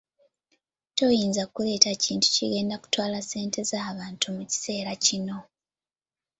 [0.95, 5.37] Toyinza kuleeta kintu kigenda kutwala ssente z'abantu mu kiseera kino.